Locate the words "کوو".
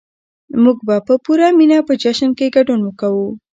2.99-3.27